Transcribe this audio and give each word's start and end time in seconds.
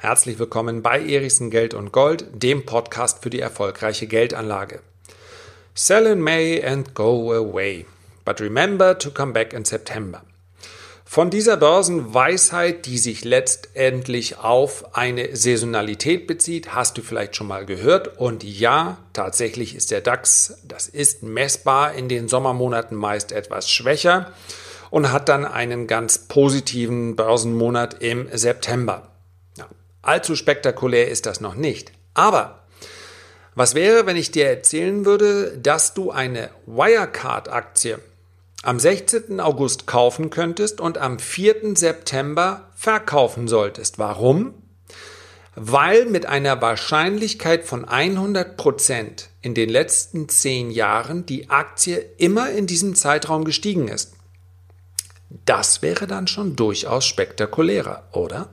Herzlich 0.00 0.38
willkommen 0.38 0.80
bei 0.80 1.00
Erichsen 1.00 1.50
Geld 1.50 1.74
und 1.74 1.90
Gold, 1.90 2.24
dem 2.32 2.64
Podcast 2.64 3.20
für 3.20 3.30
die 3.30 3.40
erfolgreiche 3.40 4.06
Geldanlage. 4.06 4.78
Sell 5.74 6.06
in 6.06 6.20
May 6.20 6.64
and 6.64 6.94
go 6.94 7.32
away, 7.32 7.84
but 8.24 8.40
remember 8.40 8.96
to 8.96 9.10
come 9.10 9.32
back 9.32 9.52
in 9.52 9.64
September. 9.64 10.22
Von 11.04 11.30
dieser 11.30 11.56
Börsenweisheit, 11.56 12.86
die 12.86 12.96
sich 12.96 13.24
letztendlich 13.24 14.38
auf 14.38 14.94
eine 14.94 15.34
Saisonalität 15.34 16.28
bezieht, 16.28 16.76
hast 16.76 16.96
du 16.96 17.02
vielleicht 17.02 17.34
schon 17.34 17.48
mal 17.48 17.66
gehört. 17.66 18.18
Und 18.18 18.44
ja, 18.44 18.98
tatsächlich 19.12 19.74
ist 19.74 19.90
der 19.90 20.00
DAX, 20.00 20.60
das 20.62 20.86
ist 20.86 21.24
messbar 21.24 21.94
in 21.94 22.08
den 22.08 22.28
Sommermonaten 22.28 22.96
meist 22.96 23.32
etwas 23.32 23.68
schwächer 23.68 24.32
und 24.90 25.10
hat 25.10 25.28
dann 25.28 25.44
einen 25.44 25.88
ganz 25.88 26.18
positiven 26.18 27.16
Börsenmonat 27.16 28.00
im 28.00 28.28
September. 28.32 29.08
Allzu 30.02 30.36
spektakulär 30.36 31.08
ist 31.08 31.26
das 31.26 31.40
noch 31.40 31.54
nicht. 31.54 31.92
Aber 32.14 32.64
was 33.54 33.74
wäre, 33.74 34.06
wenn 34.06 34.16
ich 34.16 34.30
dir 34.30 34.46
erzählen 34.46 35.04
würde, 35.04 35.58
dass 35.58 35.92
du 35.92 36.12
eine 36.12 36.50
Wirecard-Aktie 36.66 37.98
am 38.62 38.78
16. 38.78 39.40
August 39.40 39.86
kaufen 39.86 40.30
könntest 40.30 40.80
und 40.80 40.98
am 40.98 41.18
4. 41.18 41.76
September 41.76 42.68
verkaufen 42.76 43.48
solltest? 43.48 43.98
Warum? 43.98 44.54
Weil 45.56 46.04
mit 46.06 46.26
einer 46.26 46.62
Wahrscheinlichkeit 46.62 47.64
von 47.64 47.84
100 47.84 48.56
Prozent 48.56 49.30
in 49.42 49.54
den 49.54 49.68
letzten 49.68 50.28
zehn 50.28 50.70
Jahren 50.70 51.26
die 51.26 51.50
Aktie 51.50 51.96
immer 52.16 52.50
in 52.50 52.68
diesem 52.68 52.94
Zeitraum 52.94 53.44
gestiegen 53.44 53.88
ist. 53.88 54.12
Das 55.44 55.82
wäre 55.82 56.06
dann 56.06 56.28
schon 56.28 56.54
durchaus 56.54 57.06
spektakulärer, 57.06 58.08
oder? 58.12 58.50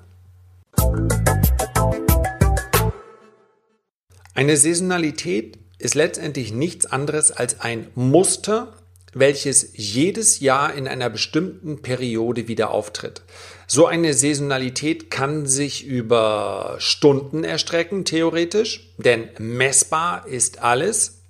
Eine 4.34 4.58
Saisonalität 4.58 5.58
ist 5.80 5.96
letztendlich 5.96 6.52
nichts 6.52 6.86
anderes 6.86 7.32
als 7.32 7.62
ein 7.62 7.88
Muster, 7.96 8.74
welches 9.14 9.70
jedes 9.76 10.42
Jahr 10.42 10.74
in 10.74 10.90
einer 10.90 11.10
bestimmten 11.10 11.82
Periode 11.82 12.50
wieder 12.50 12.72
auftritt. 12.72 13.22
So 13.66 13.86
eine 13.86 14.14
Saisonalität 14.14 15.10
kann 15.10 15.46
sich 15.46 15.86
über 15.86 16.76
Stunden 16.80 17.46
erstrecken, 17.46 18.04
theoretisch, 18.04 18.94
denn 18.98 19.30
messbar 19.40 20.28
ist 20.28 20.62
alles. 20.62 21.22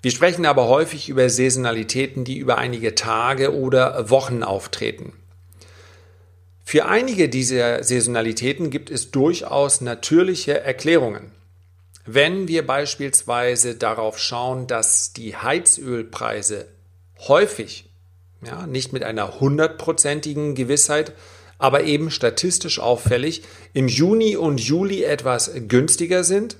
Wir 0.00 0.12
sprechen 0.12 0.46
aber 0.46 0.68
häufig 0.68 1.08
über 1.08 1.28
Saisonalitäten, 1.28 2.24
die 2.24 2.38
über 2.38 2.56
einige 2.58 2.94
Tage 2.94 3.52
oder 3.52 4.08
Wochen 4.10 4.44
auftreten. 4.44 5.12
Für 6.72 6.86
einige 6.86 7.28
dieser 7.28 7.84
Saisonalitäten 7.84 8.70
gibt 8.70 8.88
es 8.88 9.10
durchaus 9.10 9.82
natürliche 9.82 10.60
Erklärungen. 10.60 11.30
Wenn 12.06 12.48
wir 12.48 12.66
beispielsweise 12.66 13.74
darauf 13.74 14.18
schauen, 14.18 14.66
dass 14.68 15.12
die 15.12 15.36
Heizölpreise 15.36 16.68
häufig, 17.28 17.90
ja, 18.42 18.66
nicht 18.66 18.94
mit 18.94 19.02
einer 19.02 19.38
hundertprozentigen 19.38 20.54
Gewissheit, 20.54 21.12
aber 21.58 21.84
eben 21.84 22.10
statistisch 22.10 22.78
auffällig, 22.78 23.42
im 23.74 23.86
Juni 23.86 24.36
und 24.36 24.58
Juli 24.58 25.02
etwas 25.02 25.50
günstiger 25.68 26.24
sind, 26.24 26.56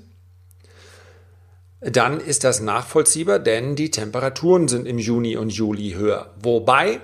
dann 1.80 2.20
ist 2.20 2.44
das 2.44 2.60
nachvollziehbar, 2.60 3.38
denn 3.38 3.76
die 3.76 3.90
Temperaturen 3.90 4.68
sind 4.68 4.86
im 4.86 4.98
Juni 4.98 5.38
und 5.38 5.48
Juli 5.54 5.92
höher. 5.92 6.34
Wobei 6.38 7.00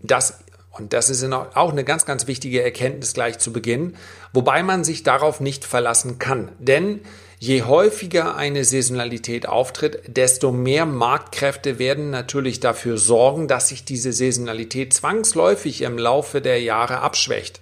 das, 0.00 0.38
und 0.78 0.92
das 0.92 1.10
ist 1.10 1.24
auch 1.24 1.72
eine 1.72 1.84
ganz, 1.84 2.06
ganz 2.06 2.26
wichtige 2.26 2.62
Erkenntnis 2.62 3.14
gleich 3.14 3.38
zu 3.38 3.52
Beginn, 3.52 3.96
wobei 4.32 4.62
man 4.62 4.84
sich 4.84 5.02
darauf 5.02 5.40
nicht 5.40 5.64
verlassen 5.64 6.18
kann. 6.18 6.52
Denn 6.58 7.00
Je 7.38 7.62
häufiger 7.62 8.34
eine 8.34 8.64
Saisonalität 8.64 9.46
auftritt, 9.46 10.00
desto 10.06 10.52
mehr 10.52 10.86
Marktkräfte 10.86 11.78
werden 11.78 12.08
natürlich 12.08 12.60
dafür 12.60 12.96
sorgen, 12.96 13.46
dass 13.46 13.68
sich 13.68 13.84
diese 13.84 14.12
Saisonalität 14.12 14.94
zwangsläufig 14.94 15.82
im 15.82 15.98
Laufe 15.98 16.40
der 16.40 16.62
Jahre 16.62 17.00
abschwächt. 17.00 17.60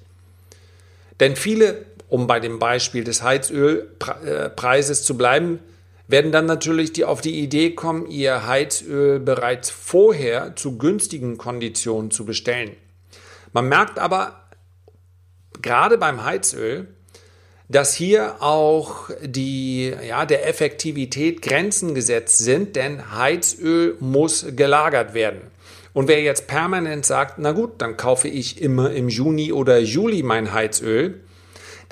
Denn 1.18 1.34
viele, 1.34 1.86
um 2.08 2.28
bei 2.28 2.38
dem 2.38 2.60
Beispiel 2.60 3.02
des 3.02 3.24
Heizölpreises 3.24 5.02
zu 5.02 5.16
bleiben, 5.16 5.58
werden 6.06 6.30
dann 6.30 6.46
natürlich 6.46 6.92
die 6.92 7.04
auf 7.04 7.20
die 7.20 7.40
Idee 7.40 7.70
kommen, 7.70 8.08
ihr 8.08 8.46
Heizöl 8.46 9.18
bereits 9.18 9.70
vorher 9.70 10.54
zu 10.54 10.78
günstigen 10.78 11.36
Konditionen 11.36 12.12
zu 12.12 12.24
bestellen. 12.24 12.76
Man 13.54 13.68
merkt 13.68 14.00
aber 14.00 14.48
gerade 15.62 15.96
beim 15.96 16.24
Heizöl, 16.24 16.88
dass 17.68 17.94
hier 17.94 18.42
auch 18.42 19.08
die, 19.22 19.94
ja, 20.06 20.26
der 20.26 20.48
Effektivität 20.48 21.40
Grenzen 21.40 21.94
gesetzt 21.94 22.38
sind, 22.38 22.74
denn 22.74 23.16
Heizöl 23.16 23.96
muss 24.00 24.44
gelagert 24.56 25.14
werden. 25.14 25.40
Und 25.92 26.08
wer 26.08 26.20
jetzt 26.20 26.48
permanent 26.48 27.06
sagt, 27.06 27.38
na 27.38 27.52
gut, 27.52 27.74
dann 27.78 27.96
kaufe 27.96 28.26
ich 28.26 28.60
immer 28.60 28.90
im 28.90 29.08
Juni 29.08 29.52
oder 29.52 29.78
Juli 29.78 30.24
mein 30.24 30.52
Heizöl, 30.52 31.20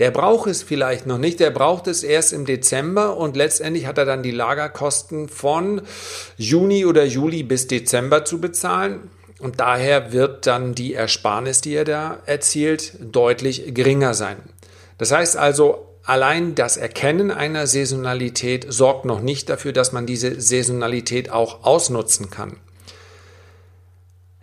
der 0.00 0.10
braucht 0.10 0.50
es 0.50 0.64
vielleicht 0.64 1.06
noch 1.06 1.18
nicht, 1.18 1.38
der 1.38 1.50
braucht 1.50 1.86
es 1.86 2.02
erst 2.02 2.32
im 2.32 2.44
Dezember 2.44 3.16
und 3.16 3.36
letztendlich 3.36 3.86
hat 3.86 3.98
er 3.98 4.04
dann 4.04 4.24
die 4.24 4.32
Lagerkosten 4.32 5.28
von 5.28 5.82
Juni 6.36 6.84
oder 6.86 7.04
Juli 7.04 7.44
bis 7.44 7.68
Dezember 7.68 8.24
zu 8.24 8.40
bezahlen. 8.40 9.10
Und 9.42 9.58
daher 9.58 10.12
wird 10.12 10.46
dann 10.46 10.72
die 10.76 10.94
Ersparnis, 10.94 11.60
die 11.60 11.74
er 11.74 11.84
da 11.84 12.20
erzielt, 12.26 12.92
deutlich 13.00 13.74
geringer 13.74 14.14
sein. 14.14 14.36
Das 14.98 15.10
heißt 15.10 15.36
also, 15.36 15.88
allein 16.04 16.54
das 16.54 16.76
Erkennen 16.76 17.32
einer 17.32 17.66
Saisonalität 17.66 18.64
sorgt 18.68 19.04
noch 19.04 19.20
nicht 19.20 19.48
dafür, 19.48 19.72
dass 19.72 19.90
man 19.90 20.06
diese 20.06 20.40
Saisonalität 20.40 21.32
auch 21.32 21.64
ausnutzen 21.64 22.30
kann. 22.30 22.58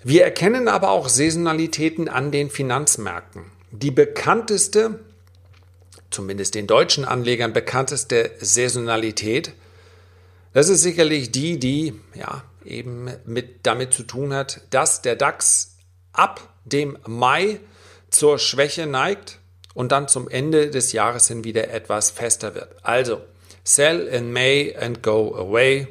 Wir 0.03 0.25
erkennen 0.25 0.67
aber 0.67 0.89
auch 0.89 1.07
Saisonalitäten 1.07 2.09
an 2.09 2.31
den 2.31 2.49
Finanzmärkten. 2.49 3.43
Die 3.71 3.91
bekannteste, 3.91 4.99
zumindest 6.09 6.55
den 6.55 6.67
deutschen 6.67 7.05
Anlegern 7.05 7.53
bekannteste 7.53 8.31
Saisonalität, 8.41 9.53
das 10.51 10.67
ist 10.67 10.81
sicherlich 10.81 11.31
die, 11.31 11.57
die 11.57 11.93
ja 12.15 12.43
eben 12.69 13.09
mit 13.25 13.65
damit 13.65 13.93
zu 13.93 14.03
tun 14.03 14.33
hat, 14.33 14.61
dass 14.69 15.01
der 15.01 15.15
DAX 15.15 15.77
ab 16.13 16.41
dem 16.65 16.97
Mai 17.05 17.59
zur 18.09 18.39
Schwäche 18.39 18.85
neigt 18.85 19.39
und 19.73 19.91
dann 19.91 20.07
zum 20.07 20.27
Ende 20.29 20.69
des 20.69 20.91
Jahres 20.91 21.27
hin 21.27 21.43
wieder 21.43 21.69
etwas 21.69 22.11
fester 22.11 22.55
wird. 22.55 22.75
Also, 22.83 23.21
sell 23.63 24.07
in 24.07 24.31
May 24.31 24.75
and 24.75 25.03
go 25.03 25.35
away, 25.35 25.87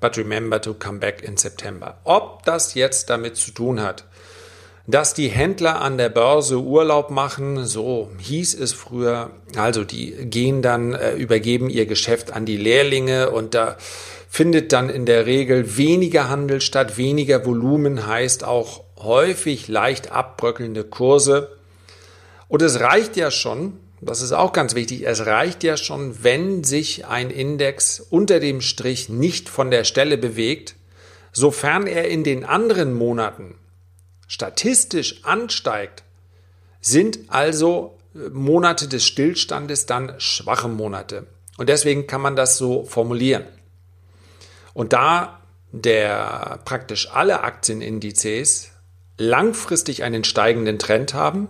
but 0.00 0.16
remember 0.16 0.60
to 0.60 0.74
come 0.74 0.98
back 0.98 1.22
in 1.22 1.36
September. 1.36 1.98
Ob 2.04 2.44
das 2.44 2.74
jetzt 2.74 3.10
damit 3.10 3.36
zu 3.36 3.50
tun 3.50 3.80
hat, 3.80 4.04
dass 4.86 5.14
die 5.14 5.28
Händler 5.28 5.80
an 5.80 5.98
der 5.98 6.08
Börse 6.08 6.58
Urlaub 6.58 7.10
machen, 7.10 7.64
so 7.66 8.10
hieß 8.18 8.54
es 8.58 8.72
früher, 8.72 9.30
also 9.56 9.84
die 9.84 10.12
gehen 10.28 10.62
dann, 10.62 10.94
äh, 10.94 11.14
übergeben 11.14 11.70
ihr 11.70 11.86
Geschäft 11.86 12.32
an 12.32 12.46
die 12.46 12.56
Lehrlinge 12.56 13.30
und 13.30 13.54
da 13.54 13.76
findet 14.32 14.72
dann 14.72 14.88
in 14.88 15.06
der 15.06 15.26
Regel 15.26 15.76
weniger 15.76 16.28
Handel 16.28 16.60
statt, 16.60 16.96
weniger 16.96 17.44
Volumen 17.44 18.06
heißt 18.06 18.44
auch 18.44 18.84
häufig 18.96 19.66
leicht 19.66 20.12
abbröckelnde 20.12 20.84
Kurse. 20.84 21.58
Und 22.46 22.62
es 22.62 22.78
reicht 22.78 23.16
ja 23.16 23.32
schon, 23.32 23.80
das 24.00 24.22
ist 24.22 24.30
auch 24.30 24.52
ganz 24.52 24.76
wichtig, 24.76 25.04
es 25.04 25.26
reicht 25.26 25.64
ja 25.64 25.76
schon, 25.76 26.22
wenn 26.22 26.62
sich 26.62 27.06
ein 27.06 27.30
Index 27.30 27.98
unter 27.98 28.38
dem 28.38 28.60
Strich 28.60 29.08
nicht 29.08 29.48
von 29.48 29.72
der 29.72 29.82
Stelle 29.82 30.16
bewegt, 30.16 30.76
sofern 31.32 31.88
er 31.88 32.08
in 32.08 32.22
den 32.22 32.44
anderen 32.44 32.94
Monaten 32.94 33.56
statistisch 34.28 35.24
ansteigt, 35.24 36.04
sind 36.80 37.18
also 37.26 37.98
äh, 38.14 38.28
Monate 38.28 38.86
des 38.86 39.04
Stillstandes 39.04 39.86
dann 39.86 40.14
schwache 40.18 40.68
Monate. 40.68 41.26
Und 41.58 41.68
deswegen 41.68 42.06
kann 42.06 42.20
man 42.20 42.36
das 42.36 42.56
so 42.56 42.84
formulieren. 42.84 43.42
Und 44.74 44.92
da 44.92 45.40
der 45.72 46.60
praktisch 46.64 47.10
alle 47.12 47.42
Aktienindizes 47.42 48.70
langfristig 49.18 50.02
einen 50.02 50.24
steigenden 50.24 50.78
Trend 50.78 51.14
haben, 51.14 51.48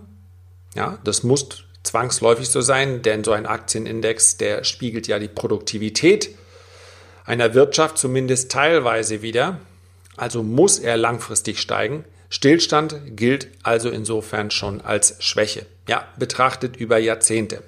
ja, 0.74 0.98
das 1.04 1.22
muss 1.22 1.64
zwangsläufig 1.82 2.48
so 2.48 2.60
sein, 2.60 3.02
denn 3.02 3.24
so 3.24 3.32
ein 3.32 3.46
Aktienindex, 3.46 4.36
der 4.36 4.64
spiegelt 4.64 5.06
ja 5.06 5.18
die 5.18 5.28
Produktivität 5.28 6.30
einer 7.24 7.54
Wirtschaft 7.54 7.98
zumindest 7.98 8.50
teilweise 8.50 9.22
wieder. 9.22 9.60
Also 10.16 10.42
muss 10.42 10.78
er 10.78 10.96
langfristig 10.96 11.60
steigen. 11.60 12.04
Stillstand 12.28 13.16
gilt 13.16 13.48
also 13.62 13.88
insofern 13.88 14.50
schon 14.50 14.80
als 14.80 15.16
Schwäche. 15.20 15.66
Ja, 15.88 16.06
betrachtet 16.18 16.76
über 16.76 16.98
Jahrzehnte. 16.98 17.62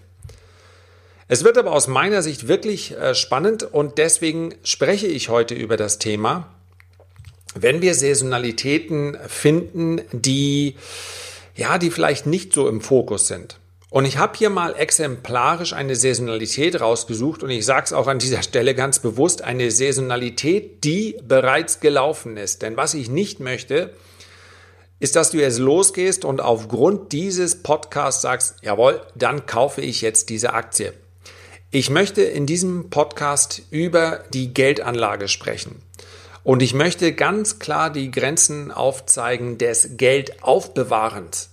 Es 1.29 1.45
wird 1.45 1.59
aber 1.59 1.73
aus 1.73 1.89
meiner 1.89 2.23
Sicht 2.23 2.49
wirklich 2.49 2.97
äh, 2.97 3.15
spannend 3.15 3.63
und 3.63 3.99
deswegen 3.99 4.55
spreche 4.65 5.07
ich 5.07 5.29
heute 5.29 5.55
über 5.55 5.77
das 5.77 5.99
Thema, 5.99 6.49
wenn 7.55 7.83
wir 7.83 7.95
Saisonalitäten 7.95 9.19
finden, 9.29 10.01
die 10.13 10.77
ja, 11.55 11.79
die 11.79 11.91
vielleicht 11.91 12.27
nicht 12.27 12.53
so 12.53 12.69
im 12.69 12.81
Fokus 12.81 13.27
sind. 13.27 13.59
Und 13.91 14.07
ich 14.07 14.17
habe 14.17 14.39
hier 14.39 14.49
mal 14.49 14.75
exemplarisch 14.75 15.75
eine 15.75 15.97
Saisonalität 15.97 16.81
rausgesucht 16.81 17.43
und 17.43 17.51
ich 17.51 17.67
sage 17.67 17.85
es 17.85 17.93
auch 17.93 18.07
an 18.07 18.19
dieser 18.19 18.43
Stelle 18.43 18.75
ganz 18.75 19.01
bewusst, 19.01 19.43
eine 19.43 19.71
Saisonalität, 19.71 20.83
die 20.85 21.19
bereits 21.23 21.81
gelaufen 21.81 22.37
ist. 22.37 22.63
Denn 22.63 22.77
was 22.77 22.95
ich 22.95 23.11
nicht 23.11 23.39
möchte, 23.41 23.93
ist, 24.99 25.17
dass 25.17 25.31
du 25.31 25.39
jetzt 25.39 25.59
losgehst 25.59 26.25
und 26.25 26.41
aufgrund 26.41 27.13
dieses 27.13 27.63
Podcasts 27.63 28.23
sagst, 28.23 28.57
jawohl, 28.63 29.03
dann 29.15 29.47
kaufe 29.47 29.83
ich 29.83 30.01
jetzt 30.01 30.31
diese 30.31 30.55
Aktie. 30.55 30.95
Ich 31.75 31.89
möchte 31.89 32.21
in 32.21 32.45
diesem 32.45 32.91
Podcast 32.91 33.63
über 33.71 34.25
die 34.35 34.53
Geldanlage 34.53 35.27
sprechen. 35.27 35.81
Und 36.45 36.61
ich 36.61 36.75
möchte 36.75 37.15
ganz 37.15 37.61
klar 37.61 37.89
die 37.89 38.11
Grenzen 38.11 38.71
aufzeigen 38.71 39.57
des 39.57 39.97
Geldaufbewahrens. 39.97 41.49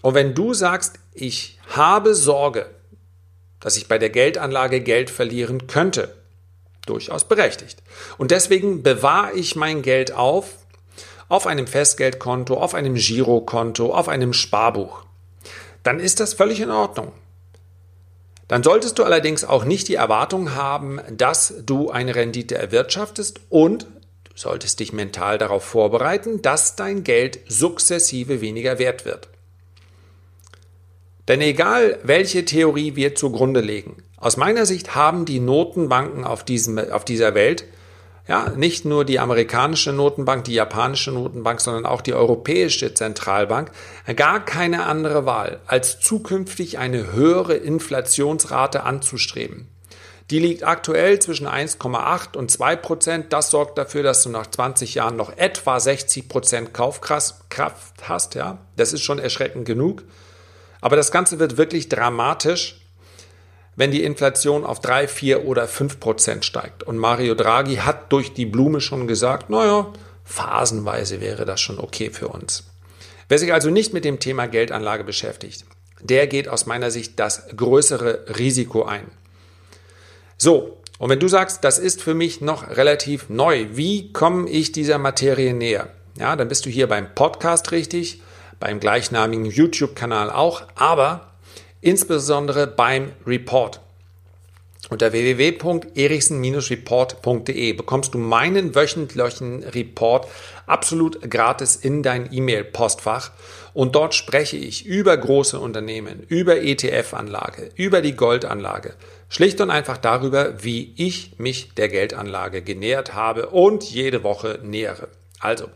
Und 0.00 0.14
wenn 0.14 0.34
du 0.34 0.54
sagst, 0.54 0.94
ich 1.12 1.58
habe 1.68 2.14
Sorge, 2.14 2.70
dass 3.60 3.76
ich 3.76 3.86
bei 3.86 3.98
der 3.98 4.08
Geldanlage 4.08 4.80
Geld 4.80 5.10
verlieren 5.10 5.66
könnte, 5.66 6.16
durchaus 6.86 7.28
berechtigt. 7.28 7.82
Und 8.16 8.30
deswegen 8.30 8.82
bewahre 8.82 9.34
ich 9.34 9.56
mein 9.56 9.82
Geld 9.82 10.12
auf, 10.12 10.56
auf 11.28 11.46
einem 11.46 11.66
Festgeldkonto, 11.66 12.54
auf 12.54 12.72
einem 12.72 12.94
Girokonto, 12.94 13.92
auf 13.92 14.08
einem 14.08 14.32
Sparbuch. 14.32 15.04
Dann 15.82 16.00
ist 16.00 16.18
das 16.18 16.32
völlig 16.32 16.60
in 16.60 16.70
Ordnung. 16.70 17.12
Dann 18.50 18.64
solltest 18.64 18.98
du 18.98 19.04
allerdings 19.04 19.44
auch 19.44 19.64
nicht 19.64 19.86
die 19.86 19.94
Erwartung 19.94 20.56
haben, 20.56 20.98
dass 21.16 21.54
du 21.66 21.90
eine 21.90 22.16
Rendite 22.16 22.58
erwirtschaftest 22.58 23.38
und 23.48 23.84
du 24.24 24.32
solltest 24.34 24.80
dich 24.80 24.92
mental 24.92 25.38
darauf 25.38 25.62
vorbereiten, 25.62 26.42
dass 26.42 26.74
dein 26.74 27.04
Geld 27.04 27.38
sukzessive 27.46 28.40
weniger 28.40 28.80
wert 28.80 29.04
wird. 29.04 29.28
Denn 31.28 31.40
egal, 31.40 32.00
welche 32.02 32.44
Theorie 32.44 32.96
wir 32.96 33.14
zugrunde 33.14 33.60
legen, 33.60 34.02
aus 34.16 34.36
meiner 34.36 34.66
Sicht 34.66 34.96
haben 34.96 35.26
die 35.26 35.38
Notenbanken 35.38 36.24
auf, 36.24 36.42
diesem, 36.42 36.76
auf 36.76 37.04
dieser 37.04 37.36
Welt, 37.36 37.66
ja, 38.28 38.50
nicht 38.50 38.84
nur 38.84 39.04
die 39.04 39.18
amerikanische 39.18 39.92
Notenbank, 39.92 40.44
die 40.44 40.54
japanische 40.54 41.10
Notenbank, 41.10 41.60
sondern 41.60 41.86
auch 41.86 42.00
die 42.00 42.14
europäische 42.14 42.94
Zentralbank, 42.94 43.72
gar 44.16 44.44
keine 44.44 44.86
andere 44.86 45.26
Wahl, 45.26 45.60
als 45.66 46.00
zukünftig 46.00 46.78
eine 46.78 47.12
höhere 47.12 47.54
Inflationsrate 47.54 48.84
anzustreben. 48.84 49.68
Die 50.30 50.38
liegt 50.38 50.62
aktuell 50.62 51.18
zwischen 51.18 51.48
1,8 51.48 52.36
und 52.36 52.52
2 52.52 52.76
Prozent. 52.76 53.32
Das 53.32 53.50
sorgt 53.50 53.76
dafür, 53.78 54.04
dass 54.04 54.22
du 54.22 54.30
nach 54.30 54.46
20 54.46 54.94
Jahren 54.94 55.16
noch 55.16 55.36
etwa 55.36 55.80
60 55.80 56.28
Prozent 56.28 56.72
Kaufkraft 56.72 57.42
hast. 58.04 58.36
Ja, 58.36 58.58
das 58.76 58.92
ist 58.92 59.02
schon 59.02 59.18
erschreckend 59.18 59.64
genug. 59.64 60.04
Aber 60.80 60.94
das 60.94 61.10
Ganze 61.10 61.40
wird 61.40 61.56
wirklich 61.56 61.88
dramatisch, 61.88 62.79
wenn 63.80 63.90
die 63.90 64.04
Inflation 64.04 64.66
auf 64.66 64.80
3, 64.80 65.08
4 65.08 65.46
oder 65.46 65.66
5 65.66 66.00
Prozent 66.00 66.44
steigt. 66.44 66.82
Und 66.82 66.98
Mario 66.98 67.34
Draghi 67.34 67.76
hat 67.76 68.12
durch 68.12 68.34
die 68.34 68.44
Blume 68.44 68.82
schon 68.82 69.06
gesagt, 69.06 69.48
naja, 69.48 69.90
phasenweise 70.22 71.22
wäre 71.22 71.46
das 71.46 71.62
schon 71.62 71.78
okay 71.78 72.10
für 72.10 72.28
uns. 72.28 72.64
Wer 73.30 73.38
sich 73.38 73.54
also 73.54 73.70
nicht 73.70 73.94
mit 73.94 74.04
dem 74.04 74.20
Thema 74.20 74.48
Geldanlage 74.48 75.02
beschäftigt, 75.02 75.64
der 76.02 76.26
geht 76.26 76.46
aus 76.46 76.66
meiner 76.66 76.90
Sicht 76.90 77.18
das 77.18 77.46
größere 77.56 78.26
Risiko 78.38 78.84
ein. 78.84 79.10
So, 80.36 80.82
und 80.98 81.08
wenn 81.08 81.18
du 81.18 81.28
sagst, 81.28 81.64
das 81.64 81.78
ist 81.78 82.02
für 82.02 82.12
mich 82.12 82.42
noch 82.42 82.68
relativ 82.68 83.30
neu, 83.30 83.68
wie 83.72 84.12
komme 84.12 84.50
ich 84.50 84.72
dieser 84.72 84.98
Materie 84.98 85.54
näher? 85.54 85.88
Ja, 86.18 86.36
dann 86.36 86.48
bist 86.48 86.66
du 86.66 86.68
hier 86.68 86.86
beim 86.86 87.14
Podcast 87.14 87.72
richtig 87.72 88.20
beim 88.60 88.78
gleichnamigen 88.78 89.46
YouTube-Kanal 89.46 90.30
auch, 90.30 90.64
aber 90.74 91.29
insbesondere 91.80 92.66
beim 92.66 93.12
Report. 93.26 93.80
Unter 94.88 95.12
www.erichsen-report.de 95.12 97.74
bekommst 97.74 98.14
du 98.14 98.18
meinen 98.18 98.74
wöchentlichen 98.74 99.62
Report 99.62 100.26
absolut 100.66 101.30
gratis 101.30 101.76
in 101.76 102.02
dein 102.02 102.32
E-Mail-Postfach 102.32 103.30
und 103.72 103.94
dort 103.94 104.14
spreche 104.14 104.56
ich 104.56 104.86
über 104.86 105.16
große 105.16 105.60
Unternehmen, 105.60 106.24
über 106.28 106.60
ETF-Anlage, 106.60 107.70
über 107.76 108.02
die 108.02 108.16
Goldanlage, 108.16 108.94
schlicht 109.28 109.60
und 109.60 109.70
einfach 109.70 109.98
darüber, 109.98 110.64
wie 110.64 110.92
ich 110.96 111.38
mich 111.38 111.72
der 111.74 111.88
Geldanlage 111.88 112.62
genähert 112.62 113.14
habe 113.14 113.50
und 113.50 113.84
jede 113.84 114.24
Woche 114.24 114.58
nähere. 114.62 115.06
Also, 115.38 115.68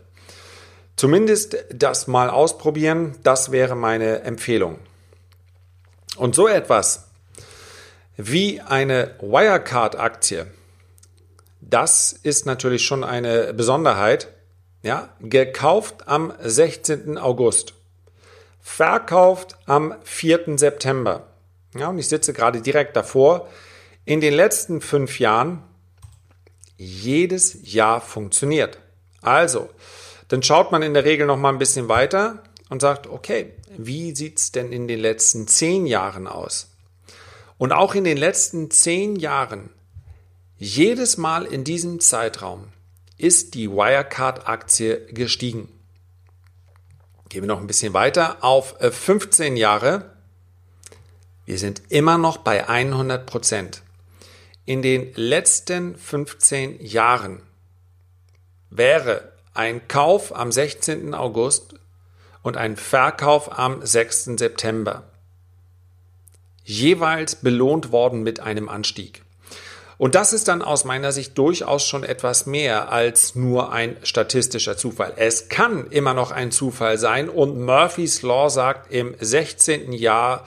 Zumindest 0.95 1.57
das 1.73 2.07
mal 2.07 2.29
ausprobieren, 2.29 3.15
das 3.23 3.51
wäre 3.51 3.75
meine 3.75 4.21
Empfehlung. 4.21 4.79
Und 6.17 6.35
so 6.35 6.47
etwas 6.47 7.09
wie 8.17 8.61
eine 8.61 9.15
Wirecard-Aktie, 9.19 10.47
das 11.61 12.13
ist 12.13 12.45
natürlich 12.45 12.85
schon 12.85 13.03
eine 13.03 13.53
Besonderheit. 13.53 14.29
Ja, 14.83 15.09
gekauft 15.19 16.07
am 16.07 16.31
16. 16.39 17.17
August, 17.17 17.73
verkauft 18.61 19.57
am 19.65 19.95
4. 20.03 20.57
September. 20.57 21.25
Ja, 21.75 21.89
und 21.89 21.97
ich 21.97 22.07
sitze 22.07 22.33
gerade 22.33 22.61
direkt 22.61 22.95
davor. 22.95 23.49
In 24.05 24.21
den 24.21 24.35
letzten 24.35 24.81
fünf 24.81 25.19
Jahren 25.19 25.63
jedes 26.77 27.57
Jahr 27.73 27.99
funktioniert. 27.99 28.77
Also, 29.23 29.69
dann 30.27 30.43
schaut 30.43 30.71
man 30.71 30.83
in 30.83 30.93
der 30.93 31.03
Regel 31.03 31.25
noch 31.25 31.37
mal 31.37 31.49
ein 31.49 31.57
bisschen 31.57 31.89
weiter 31.89 32.43
und 32.69 32.81
sagt, 32.81 33.07
okay, 33.07 33.53
wie 33.77 34.15
sieht 34.15 34.39
es 34.39 34.51
denn 34.51 34.71
in 34.71 34.87
den 34.87 34.99
letzten 34.99 35.47
zehn 35.47 35.85
Jahren 35.85 36.27
aus? 36.27 36.69
Und 37.57 37.71
auch 37.71 37.95
in 37.95 38.03
den 38.03 38.17
letzten 38.17 38.71
zehn 38.71 39.15
Jahren, 39.15 39.69
jedes 40.57 41.17
Mal 41.17 41.45
in 41.45 41.63
diesem 41.63 41.99
Zeitraum, 41.99 42.67
ist 43.17 43.53
die 43.53 43.69
Wirecard-Aktie 43.69 45.05
gestiegen. 45.13 45.69
Gehen 47.29 47.43
wir 47.43 47.47
noch 47.47 47.61
ein 47.61 47.67
bisschen 47.67 47.93
weiter 47.93 48.43
auf 48.43 48.75
15 48.79 49.55
äh, 49.55 49.59
Jahre. 49.59 50.11
Wir 51.45 51.57
sind 51.57 51.81
immer 51.89 52.17
noch 52.17 52.37
bei 52.37 52.67
100 52.67 53.25
Prozent. 53.25 53.83
In 54.65 54.81
den 54.81 55.13
letzten 55.15 55.95
15 55.95 56.83
Jahren 56.83 57.41
wäre 58.69 59.31
ein 59.53 59.87
Kauf 59.87 60.35
am 60.35 60.51
16. 60.51 61.13
August 61.13 61.75
und 62.45 62.57
ein 62.57 62.75
Verkauf 62.75 63.57
am 63.57 63.83
6. 63.83 64.37
September. 64.37 65.03
Jeweils 66.63 67.35
belohnt 67.35 67.91
worden 67.91 68.21
mit 68.21 68.39
einem 68.39 68.69
Anstieg. 68.69 69.23
Und 69.97 70.13
das 70.13 70.31
ist 70.31 70.47
dann 70.47 70.61
aus 70.61 70.85
meiner 70.85 71.11
Sicht 71.11 71.35
durchaus 71.39 71.87
schon 71.87 72.03
etwas 72.03 72.45
mehr 72.45 72.91
als 72.91 73.33
nur 73.33 73.71
ein 73.71 73.97
statistischer 74.03 74.77
Zufall. 74.77 75.13
Es 75.15 75.49
kann 75.49 75.87
immer 75.87 76.13
noch 76.13 76.29
ein 76.29 76.51
Zufall 76.51 76.99
sein 76.99 77.29
und 77.29 77.59
Murphy's 77.59 78.21
Law 78.21 78.49
sagt, 78.49 78.91
im 78.93 79.15
16. 79.19 79.91
Jahr 79.91 80.45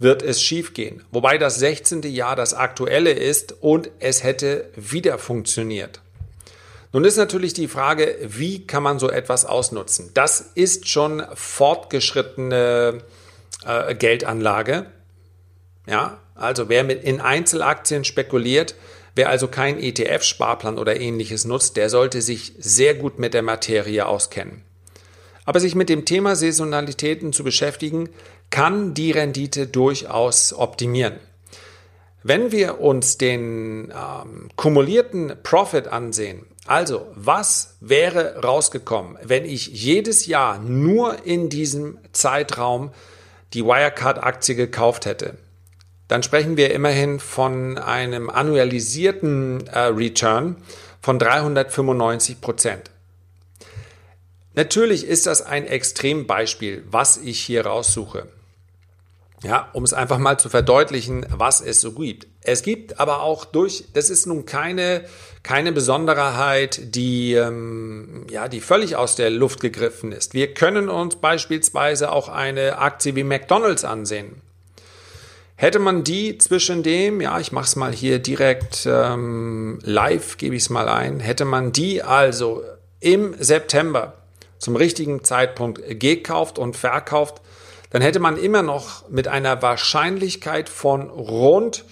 wird 0.00 0.22
es 0.22 0.42
schiefgehen. 0.42 1.04
Wobei 1.12 1.38
das 1.38 1.60
16. 1.60 2.02
Jahr 2.02 2.34
das 2.34 2.54
aktuelle 2.54 3.12
ist 3.12 3.54
und 3.60 3.90
es 4.00 4.24
hätte 4.24 4.68
wieder 4.74 5.18
funktioniert. 5.18 6.00
Nun 6.96 7.04
ist 7.04 7.18
natürlich 7.18 7.52
die 7.52 7.68
Frage, 7.68 8.16
wie 8.22 8.66
kann 8.66 8.82
man 8.82 8.98
so 8.98 9.10
etwas 9.10 9.44
ausnutzen? 9.44 10.12
Das 10.14 10.40
ist 10.54 10.88
schon 10.88 11.22
fortgeschrittene 11.34 13.02
äh, 13.66 13.94
Geldanlage. 13.94 14.86
Ja, 15.86 16.22
also 16.34 16.70
wer 16.70 16.84
mit 16.84 17.04
in 17.04 17.20
Einzelaktien 17.20 18.04
spekuliert, 18.04 18.76
wer 19.14 19.28
also 19.28 19.46
kein 19.46 19.78
ETF-Sparplan 19.78 20.78
oder 20.78 20.98
ähnliches 20.98 21.44
nutzt, 21.44 21.76
der 21.76 21.90
sollte 21.90 22.22
sich 22.22 22.54
sehr 22.58 22.94
gut 22.94 23.18
mit 23.18 23.34
der 23.34 23.42
Materie 23.42 24.06
auskennen. 24.06 24.62
Aber 25.44 25.60
sich 25.60 25.74
mit 25.74 25.90
dem 25.90 26.06
Thema 26.06 26.34
Saisonalitäten 26.34 27.34
zu 27.34 27.44
beschäftigen, 27.44 28.08
kann 28.48 28.94
die 28.94 29.10
Rendite 29.10 29.66
durchaus 29.66 30.54
optimieren. 30.54 31.16
Wenn 32.22 32.52
wir 32.52 32.80
uns 32.80 33.18
den 33.18 33.92
ähm, 33.94 34.48
kumulierten 34.56 35.36
Profit 35.42 35.88
ansehen, 35.88 36.46
also, 36.66 37.06
was 37.14 37.76
wäre 37.80 38.42
rausgekommen, 38.42 39.18
wenn 39.22 39.44
ich 39.44 39.68
jedes 39.68 40.26
Jahr 40.26 40.58
nur 40.58 41.24
in 41.24 41.48
diesem 41.48 41.98
Zeitraum 42.12 42.90
die 43.52 43.64
Wirecard-Aktie 43.64 44.54
gekauft 44.54 45.06
hätte? 45.06 45.38
Dann 46.08 46.22
sprechen 46.22 46.56
wir 46.56 46.72
immerhin 46.72 47.20
von 47.20 47.78
einem 47.78 48.30
annualisierten 48.30 49.66
äh, 49.68 49.78
Return 49.78 50.56
von 51.00 51.18
395 51.18 52.40
Prozent. 52.40 52.90
Natürlich 54.54 55.06
ist 55.06 55.26
das 55.26 55.42
ein 55.42 55.66
Extrembeispiel, 55.66 56.84
was 56.90 57.18
ich 57.18 57.40
hier 57.40 57.66
raussuche. 57.66 58.28
Ja, 59.42 59.68
um 59.72 59.84
es 59.84 59.92
einfach 59.92 60.18
mal 60.18 60.38
zu 60.38 60.48
verdeutlichen, 60.48 61.26
was 61.30 61.60
es 61.60 61.80
so 61.80 61.92
gibt. 61.92 62.26
Es 62.48 62.62
gibt 62.62 63.00
aber 63.00 63.22
auch 63.22 63.44
durch, 63.44 63.86
das 63.92 64.08
ist 64.08 64.24
nun 64.26 64.46
keine, 64.46 65.04
keine 65.42 65.72
Besonderheit, 65.72 66.80
die, 66.94 67.34
ähm, 67.34 68.24
ja, 68.30 68.46
die 68.46 68.60
völlig 68.60 68.94
aus 68.94 69.16
der 69.16 69.30
Luft 69.30 69.58
gegriffen 69.58 70.12
ist. 70.12 70.32
Wir 70.32 70.54
können 70.54 70.88
uns 70.88 71.16
beispielsweise 71.16 72.12
auch 72.12 72.28
eine 72.28 72.78
Aktie 72.78 73.16
wie 73.16 73.24
McDonald's 73.24 73.84
ansehen. 73.84 74.42
Hätte 75.56 75.80
man 75.80 76.04
die 76.04 76.38
zwischen 76.38 76.84
dem, 76.84 77.20
ja, 77.20 77.40
ich 77.40 77.50
mache 77.50 77.64
es 77.64 77.74
mal 77.74 77.92
hier 77.92 78.20
direkt 78.20 78.86
ähm, 78.88 79.80
live, 79.82 80.36
gebe 80.36 80.54
ich 80.54 80.62
es 80.62 80.70
mal 80.70 80.88
ein, 80.88 81.18
hätte 81.18 81.46
man 81.46 81.72
die 81.72 82.04
also 82.04 82.62
im 83.00 83.34
September 83.40 84.18
zum 84.58 84.76
richtigen 84.76 85.24
Zeitpunkt 85.24 85.80
gekauft 85.98 86.60
und 86.60 86.76
verkauft, 86.76 87.42
dann 87.90 88.02
hätte 88.02 88.20
man 88.20 88.36
immer 88.36 88.62
noch 88.62 89.08
mit 89.08 89.26
einer 89.26 89.62
Wahrscheinlichkeit 89.62 90.68
von 90.68 91.10
rund 91.10 91.84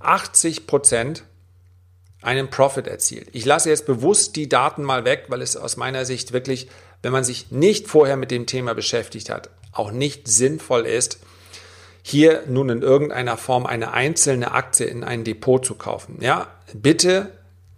80 0.00 0.66
Prozent 0.66 1.24
einen 2.22 2.50
Profit 2.50 2.86
erzielt. 2.86 3.28
Ich 3.32 3.44
lasse 3.44 3.70
jetzt 3.70 3.86
bewusst 3.86 4.36
die 4.36 4.48
Daten 4.48 4.82
mal 4.82 5.04
weg, 5.04 5.26
weil 5.28 5.42
es 5.42 5.56
aus 5.56 5.76
meiner 5.76 6.04
Sicht 6.04 6.32
wirklich, 6.32 6.68
wenn 7.02 7.12
man 7.12 7.24
sich 7.24 7.50
nicht 7.50 7.86
vorher 7.86 8.16
mit 8.16 8.30
dem 8.30 8.46
Thema 8.46 8.74
beschäftigt 8.74 9.30
hat, 9.30 9.50
auch 9.72 9.92
nicht 9.92 10.26
sinnvoll 10.28 10.84
ist, 10.86 11.20
hier 12.02 12.44
nun 12.46 12.70
in 12.70 12.82
irgendeiner 12.82 13.36
Form 13.36 13.66
eine 13.66 13.92
einzelne 13.92 14.52
Aktie 14.52 14.86
in 14.86 15.04
ein 15.04 15.24
Depot 15.24 15.64
zu 15.64 15.74
kaufen. 15.74 16.18
Ja, 16.20 16.48
bitte 16.72 17.30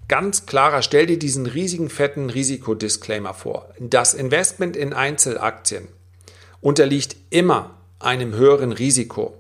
ganz 0.08 0.46
klarer, 0.46 0.82
stell 0.82 1.06
dir 1.06 1.18
diesen 1.18 1.46
riesigen 1.46 1.90
fetten 1.90 2.30
Risikodisclaimer 2.30 3.34
vor. 3.34 3.72
Das 3.78 4.14
Investment 4.14 4.76
in 4.76 4.92
Einzelaktien 4.92 5.88
unterliegt 6.60 7.16
immer 7.30 7.76
einem 7.98 8.34
höheren 8.34 8.72
Risiko. 8.72 9.36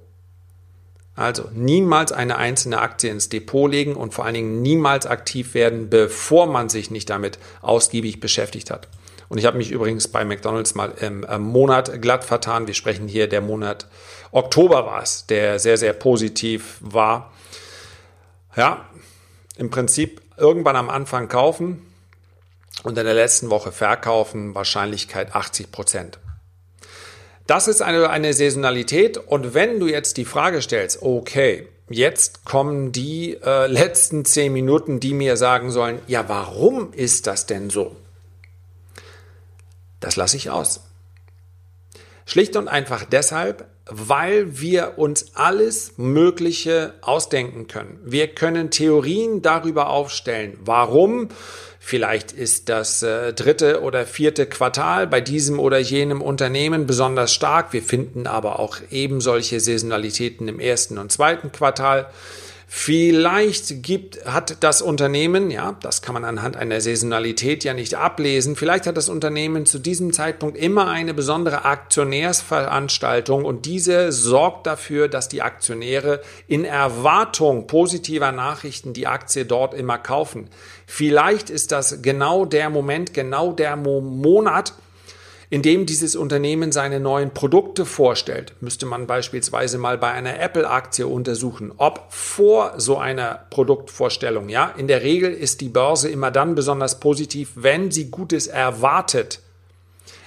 Also 1.16 1.48
niemals 1.52 2.12
eine 2.12 2.38
einzelne 2.38 2.80
Aktie 2.80 3.10
ins 3.10 3.28
Depot 3.28 3.70
legen 3.70 3.94
und 3.94 4.14
vor 4.14 4.24
allen 4.24 4.34
Dingen 4.34 4.62
niemals 4.62 5.06
aktiv 5.06 5.54
werden, 5.54 5.90
bevor 5.90 6.46
man 6.46 6.68
sich 6.68 6.90
nicht 6.90 7.10
damit 7.10 7.38
ausgiebig 7.60 8.20
beschäftigt 8.20 8.70
hat. 8.70 8.88
Und 9.28 9.38
ich 9.38 9.44
habe 9.44 9.58
mich 9.58 9.70
übrigens 9.70 10.08
bei 10.08 10.24
McDonald's 10.24 10.74
mal 10.74 10.92
im 11.00 11.24
Monat 11.42 12.02
glatt 12.02 12.24
vertan. 12.24 12.66
Wir 12.66 12.74
sprechen 12.74 13.06
hier 13.06 13.28
der 13.28 13.40
Monat 13.40 13.86
Oktober 14.32 14.86
war 14.86 15.02
es, 15.02 15.26
der 15.26 15.58
sehr, 15.58 15.76
sehr 15.76 15.92
positiv 15.92 16.76
war. 16.80 17.32
Ja, 18.56 18.88
im 19.56 19.70
Prinzip 19.70 20.22
irgendwann 20.36 20.76
am 20.76 20.88
Anfang 20.88 21.28
kaufen 21.28 21.86
und 22.82 22.96
in 22.96 23.04
der 23.04 23.14
letzten 23.14 23.50
Woche 23.50 23.72
verkaufen, 23.72 24.54
Wahrscheinlichkeit 24.54 25.34
80 25.34 25.72
Prozent. 25.72 26.18
Das 27.46 27.68
ist 27.68 27.82
eine, 27.82 28.10
eine 28.10 28.32
Saisonalität 28.32 29.16
und 29.16 29.54
wenn 29.54 29.80
du 29.80 29.88
jetzt 29.88 30.16
die 30.16 30.24
Frage 30.24 30.62
stellst, 30.62 31.02
okay, 31.02 31.66
jetzt 31.88 32.44
kommen 32.44 32.92
die 32.92 33.38
äh, 33.44 33.66
letzten 33.66 34.24
zehn 34.24 34.52
Minuten, 34.52 35.00
die 35.00 35.14
mir 35.14 35.36
sagen 35.36 35.70
sollen, 35.70 35.98
ja, 36.06 36.28
warum 36.28 36.92
ist 36.92 37.26
das 37.26 37.46
denn 37.46 37.70
so? 37.70 37.96
Das 39.98 40.16
lasse 40.16 40.36
ich 40.36 40.50
aus. 40.50 40.80
Schlicht 42.24 42.54
und 42.56 42.68
einfach 42.68 43.04
deshalb, 43.04 43.66
weil 43.86 44.60
wir 44.60 44.98
uns 44.98 45.34
alles 45.34 45.94
Mögliche 45.96 46.94
ausdenken 47.00 47.66
können. 47.66 47.98
Wir 48.04 48.28
können 48.28 48.70
Theorien 48.70 49.42
darüber 49.42 49.90
aufstellen, 49.90 50.56
warum 50.60 51.28
vielleicht 51.82 52.30
ist 52.30 52.68
das 52.68 53.02
äh, 53.02 53.32
dritte 53.32 53.80
oder 53.82 54.06
vierte 54.06 54.46
Quartal 54.46 55.06
bei 55.06 55.20
diesem 55.20 55.58
oder 55.58 55.78
jenem 55.78 56.22
Unternehmen 56.22 56.86
besonders 56.86 57.34
stark. 57.34 57.72
Wir 57.72 57.82
finden 57.82 58.26
aber 58.26 58.60
auch 58.60 58.76
eben 58.90 59.20
solche 59.20 59.58
Saisonalitäten 59.58 60.46
im 60.46 60.60
ersten 60.60 60.98
und 60.98 61.10
zweiten 61.10 61.50
Quartal. 61.50 62.08
Vielleicht 62.72 63.82
gibt, 63.82 64.24
hat 64.26 64.58
das 64.62 64.80
Unternehmen, 64.80 65.50
ja, 65.50 65.76
das 65.82 66.02
kann 66.02 66.14
man 66.14 66.24
anhand 66.24 66.56
einer 66.56 66.80
Saisonalität 66.80 67.64
ja 67.64 67.74
nicht 67.74 67.96
ablesen, 67.96 68.54
vielleicht 68.54 68.86
hat 68.86 68.96
das 68.96 69.08
Unternehmen 69.08 69.66
zu 69.66 69.80
diesem 69.80 70.12
Zeitpunkt 70.12 70.56
immer 70.56 70.86
eine 70.86 71.12
besondere 71.12 71.64
Aktionärsveranstaltung 71.64 73.44
und 73.44 73.66
diese 73.66 74.12
sorgt 74.12 74.68
dafür, 74.68 75.08
dass 75.08 75.28
die 75.28 75.42
Aktionäre 75.42 76.20
in 76.46 76.64
Erwartung 76.64 77.66
positiver 77.66 78.30
Nachrichten 78.30 78.92
die 78.92 79.08
Aktie 79.08 79.44
dort 79.44 79.74
immer 79.74 79.98
kaufen. 79.98 80.46
Vielleicht 80.86 81.50
ist 81.50 81.72
das 81.72 82.02
genau 82.02 82.44
der 82.44 82.70
Moment, 82.70 83.12
genau 83.12 83.50
der 83.52 83.74
Monat, 83.74 84.74
in 85.50 85.62
dem 85.62 85.84
dieses 85.84 86.14
Unternehmen 86.14 86.70
seine 86.70 87.00
neuen 87.00 87.34
Produkte 87.34 87.84
vorstellt, 87.84 88.54
müsste 88.60 88.86
man 88.86 89.08
beispielsweise 89.08 89.78
mal 89.78 89.98
bei 89.98 90.12
einer 90.12 90.38
Apple-Aktie 90.38 91.08
untersuchen, 91.08 91.72
ob 91.76 92.06
vor 92.08 92.74
so 92.76 92.98
einer 92.98 93.46
Produktvorstellung, 93.50 94.48
ja, 94.48 94.72
in 94.76 94.86
der 94.86 95.02
Regel 95.02 95.32
ist 95.32 95.60
die 95.60 95.68
Börse 95.68 96.08
immer 96.08 96.30
dann 96.30 96.54
besonders 96.54 97.00
positiv, 97.00 97.50
wenn 97.56 97.90
sie 97.90 98.10
Gutes 98.12 98.46
erwartet. 98.46 99.40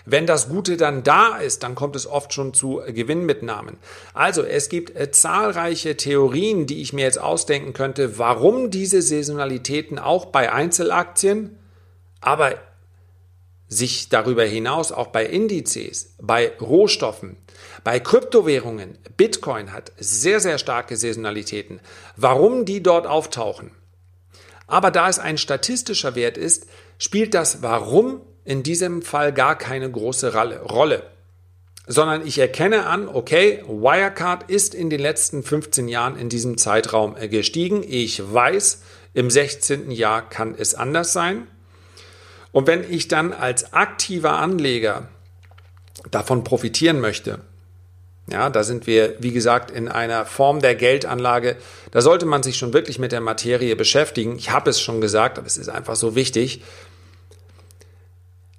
Wenn 0.06 0.28
das 0.28 0.50
Gute 0.50 0.76
dann 0.76 1.04
da 1.04 1.38
ist, 1.38 1.64
dann 1.64 1.76
kommt 1.76 1.96
es 1.96 2.06
oft 2.06 2.34
schon 2.34 2.54
zu 2.54 2.82
Gewinnmitnahmen. 2.86 3.78
Also 4.14 4.44
es 4.44 4.68
gibt 4.68 4.94
äh, 4.98 5.12
zahlreiche 5.12 5.96
Theorien, 5.96 6.66
die 6.66 6.82
ich 6.82 6.92
mir 6.92 7.06
jetzt 7.06 7.22
ausdenken 7.22 7.72
könnte, 7.72 8.18
warum 8.20 8.70
diese 8.70 9.02
Saisonalitäten 9.02 10.00
auch 10.00 10.26
bei 10.26 10.52
Einzelaktien, 10.52 11.58
aber 12.20 12.56
sich 13.78 14.10
darüber 14.10 14.44
hinaus 14.44 14.92
auch 14.92 15.08
bei 15.08 15.26
Indizes, 15.26 16.16
bei 16.22 16.52
Rohstoffen, 16.62 17.38
bei 17.84 18.00
Kryptowährungen, 18.00 18.98
Bitcoin 19.18 19.74
hat 19.74 19.92
sehr, 19.98 20.40
sehr 20.40 20.58
starke 20.58 20.96
Saisonalitäten. 20.96 21.82
Warum 22.16 22.66
die 22.66 22.82
dort 22.82 23.08
auftauchen? 23.08 23.72
Aber 24.68 24.92
da 24.92 25.10
es 25.10 25.20
ein 25.20 25.38
statistischer 25.38 26.16
Wert 26.16 26.38
ist, 26.38 26.68
spielt 26.98 27.34
das 27.34 27.62
Warum 27.62 28.22
in 28.46 28.64
diesem 28.64 29.02
Fall 29.02 29.34
gar 29.34 29.58
keine 29.58 29.90
große 29.90 30.34
Rolle. 30.34 31.04
Sondern 31.86 32.26
ich 32.26 32.40
erkenne 32.40 32.86
an, 32.86 33.10
okay, 33.10 33.62
Wirecard 33.68 34.50
ist 34.50 34.74
in 34.74 34.90
den 34.90 35.02
letzten 35.02 35.44
15 35.44 35.90
Jahren 35.90 36.18
in 36.18 36.30
diesem 36.30 36.58
Zeitraum 36.58 37.16
gestiegen. 37.30 37.84
Ich 37.86 38.22
weiß, 38.34 38.82
im 39.14 39.30
16. 39.30 39.92
Jahr 39.92 40.28
kann 40.28 40.56
es 40.58 40.76
anders 40.76 41.12
sein. 41.12 41.48
Und 42.54 42.68
wenn 42.68 42.90
ich 42.90 43.10
dann 43.10 43.34
als 43.34 43.74
aktiver 43.74 44.38
Anleger 44.38 45.10
davon 46.12 46.46
profitieren 46.46 47.02
möchte, 47.02 47.40
ja, 48.32 48.50
da 48.50 48.64
sind 48.64 48.88
wir, 48.88 49.16
wie 49.20 49.34
gesagt, 49.34 49.70
in 49.70 49.90
einer 49.90 50.26
Form 50.26 50.62
der 50.62 50.76
Geldanlage. 50.76 51.58
Da 51.92 52.00
sollte 52.00 52.26
man 52.26 52.42
sich 52.42 52.56
schon 52.56 52.72
wirklich 52.72 52.98
mit 52.98 53.12
der 53.12 53.20
Materie 53.20 53.76
beschäftigen. 53.76 54.38
Ich 54.38 54.52
habe 54.52 54.70
es 54.70 54.80
schon 54.80 55.02
gesagt, 55.02 55.38
aber 55.38 55.48
es 55.48 55.58
ist 55.58 55.68
einfach 55.68 55.98
so 55.98 56.16
wichtig. 56.16 56.64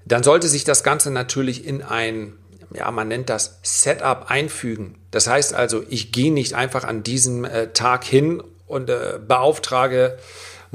Dann 0.05 0.23
sollte 0.23 0.49
sich 0.49 0.65
das 0.65 0.85
Ganze 0.85 1.11
natürlich 1.11 1.65
in 1.67 1.83
ein, 1.83 2.35
ja, 2.75 2.91
man 2.91 3.09
nennt 3.09 3.31
das 3.31 3.59
Setup 3.63 4.27
einfügen. 4.29 4.97
Das 5.11 5.29
heißt 5.29 5.55
also, 5.55 5.83
ich 5.89 6.13
gehe 6.13 6.33
nicht 6.33 6.53
einfach 6.53 6.85
an 6.85 7.03
diesem 7.03 7.45
äh, 7.45 7.73
Tag 7.73 8.05
hin 8.05 8.43
und 8.67 8.91
äh, 8.91 9.19
beauftrage 9.27 10.19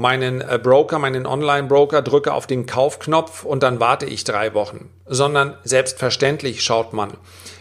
meinen 0.00 0.40
äh, 0.40 0.58
Broker, 0.60 0.98
meinen 0.98 1.26
Online-Broker, 1.26 2.00
drücke 2.00 2.32
auf 2.32 2.46
den 2.46 2.64
Kaufknopf 2.64 3.44
und 3.44 3.62
dann 3.62 3.80
warte 3.80 4.06
ich 4.06 4.24
drei 4.24 4.54
Wochen, 4.54 4.88
sondern 5.04 5.58
selbstverständlich 5.62 6.62
schaut 6.62 6.94
man, 6.94 7.12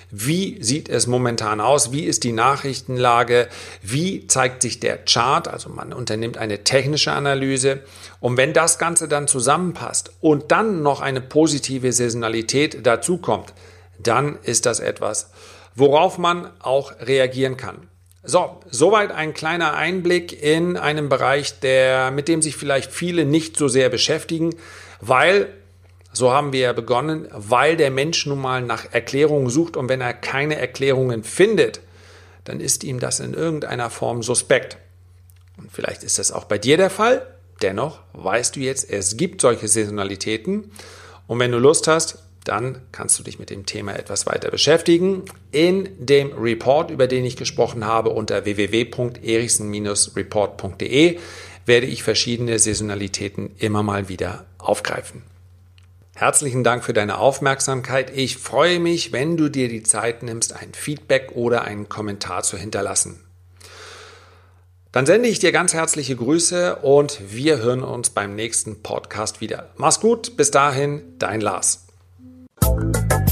wie 0.10 0.63
sieht 0.63 0.88
es 0.88 1.05
momentan 1.05 1.60
aus? 1.60 1.91
Wie 1.91 2.05
ist 2.05 2.24
die 2.24 2.31
Nachrichtenlage? 2.31 3.50
Wie 3.81 4.25
zeigt 4.25 4.62
sich 4.62 4.79
der 4.79 4.98
Chart? 5.03 5.50
Also 5.50 5.69
man 5.69 5.91
unternimmt 5.91 6.38
eine 6.38 6.63
technische 6.63 7.12
Analyse. 7.12 7.81
Und 8.22 8.38
wenn 8.38 8.53
das 8.53 8.79
Ganze 8.79 9.10
dann 9.10 9.27
zusammenpasst 9.27 10.13
und 10.22 10.51
dann 10.51 10.81
noch 10.81 11.01
eine 11.01 11.22
positive 11.22 11.91
Saisonalität 11.91 12.88
dazukommt, 12.88 13.53
dann 14.00 14.39
ist 14.43 14.65
das 14.65 14.79
etwas, 14.79 15.29
worauf 15.75 16.17
man 16.17 16.50
auch 16.60 16.93
reagieren 17.01 17.58
kann. 17.58 17.89
So, 18.23 18.59
soweit 18.69 19.11
ein 19.11 19.33
kleiner 19.33 19.75
Einblick 19.75 20.43
in 20.43 20.75
einen 20.75 21.07
Bereich, 21.07 21.59
der, 21.61 22.11
mit 22.11 22.27
dem 22.27 22.41
sich 22.41 22.57
vielleicht 22.57 22.91
viele 22.91 23.23
nicht 23.23 23.55
so 23.55 23.69
sehr 23.69 23.89
beschäftigen, 23.89 24.55
weil, 24.99 25.47
so 26.11 26.31
haben 26.31 26.51
wir 26.51 26.59
ja 26.59 26.73
begonnen, 26.73 27.29
weil 27.31 27.77
der 27.77 27.91
Mensch 27.91 28.25
nun 28.25 28.39
mal 28.39 28.61
nach 28.61 28.91
Erklärungen 28.91 29.49
sucht 29.49 29.77
und 29.77 29.88
wenn 29.88 30.01
er 30.01 30.13
keine 30.13 30.57
Erklärungen 30.57 31.23
findet, 31.23 31.79
dann 32.43 32.59
ist 32.59 32.83
ihm 32.83 32.99
das 32.99 33.21
in 33.21 33.33
irgendeiner 33.33 33.89
Form 33.89 34.21
suspekt. 34.21 34.77
Und 35.57 35.71
vielleicht 35.71 36.03
ist 36.03 36.19
das 36.19 36.31
auch 36.31 36.45
bei 36.45 36.57
dir 36.57 36.75
der 36.75 36.89
Fall. 36.89 37.25
Dennoch 37.61 37.99
weißt 38.13 38.55
du 38.55 38.59
jetzt, 38.59 38.89
es 38.89 39.17
gibt 39.17 39.41
solche 39.41 39.67
Saisonalitäten. 39.67 40.71
Und 41.27 41.39
wenn 41.39 41.51
du 41.51 41.59
Lust 41.59 41.88
hast, 41.88 42.17
dann 42.43 42.81
kannst 42.91 43.17
du 43.19 43.24
dich 43.24 43.39
mit 43.39 43.50
dem 43.50 43.65
Thema 43.65 43.98
etwas 43.98 44.25
weiter 44.25 44.51
beschäftigen. 44.51 45.24
In 45.51 45.88
dem 45.98 46.34
Report, 46.34 46.91
über 46.91 47.08
den 47.08 47.24
ich 47.25 47.38
gesprochen 47.38 47.86
habe, 47.86 48.10
unter 48.12 48.46
www.erichsen-report.de 48.46 51.19
werde 51.65 51.86
ich 51.86 52.03
verschiedene 52.03 52.60
Saisonalitäten 52.60 53.51
immer 53.58 53.84
mal 53.84 54.10
wieder 54.10 54.46
aufgreifen. 54.58 55.24
Herzlichen 56.15 56.65
Dank 56.65 56.84
für 56.84 56.93
deine 56.93 57.17
Aufmerksamkeit. 57.17 58.12
Ich 58.13 58.38
freue 58.38 58.79
mich, 58.79 59.13
wenn 59.13 59.38
du 59.38 59.48
dir 59.48 59.69
die 59.69 59.84
Zeit 59.84 60.22
nimmst, 60.22 60.51
ein 60.53 60.74
Feedback 60.74 61.31
oder 61.36 61.63
einen 61.63 61.88
Kommentar 61.88 62.43
zu 62.43 62.58
hinterlassen. 62.58 63.24
Dann 64.91 65.05
sende 65.05 65.29
ich 65.29 65.39
dir 65.39 65.51
ganz 65.51 65.74
herzliche 65.74 66.15
Grüße 66.15 66.77
und 66.77 67.19
wir 67.29 67.60
hören 67.60 67.84
uns 67.84 68.10
beim 68.10 68.36
nächsten 68.36 68.81
Podcast 68.81 69.39
wieder. 69.39 69.69
Mach's 69.77 70.00
gut, 70.00 70.36
bis 70.36 70.51
dahin, 70.51 71.03
dein 71.19 71.41
Lars. 71.41 71.88
Música 72.61 73.28